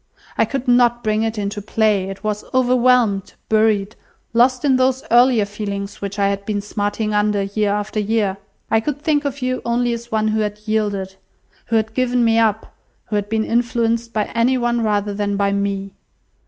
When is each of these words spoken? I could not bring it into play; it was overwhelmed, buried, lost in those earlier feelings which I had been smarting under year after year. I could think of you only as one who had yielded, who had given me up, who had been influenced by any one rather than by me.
I 0.35 0.45
could 0.45 0.67
not 0.67 1.03
bring 1.03 1.21
it 1.21 1.37
into 1.37 1.61
play; 1.61 2.09
it 2.09 2.23
was 2.23 2.43
overwhelmed, 2.55 3.33
buried, 3.49 3.95
lost 4.33 4.65
in 4.65 4.77
those 4.77 5.03
earlier 5.11 5.45
feelings 5.45 6.01
which 6.01 6.17
I 6.17 6.27
had 6.29 6.43
been 6.43 6.59
smarting 6.59 7.13
under 7.13 7.43
year 7.43 7.69
after 7.71 7.99
year. 7.99 8.37
I 8.71 8.79
could 8.79 8.99
think 8.99 9.25
of 9.25 9.43
you 9.43 9.61
only 9.63 9.93
as 9.93 10.11
one 10.11 10.29
who 10.29 10.39
had 10.39 10.57
yielded, 10.65 11.17
who 11.67 11.75
had 11.75 11.93
given 11.93 12.25
me 12.25 12.39
up, 12.39 12.73
who 13.09 13.15
had 13.15 13.29
been 13.29 13.45
influenced 13.45 14.11
by 14.11 14.25
any 14.33 14.57
one 14.57 14.81
rather 14.83 15.13
than 15.13 15.37
by 15.37 15.51
me. 15.51 15.93